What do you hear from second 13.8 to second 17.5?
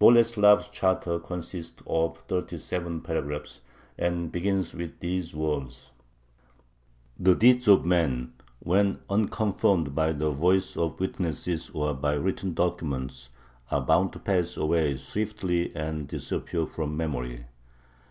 bound to pass away swiftly and disappear from memory.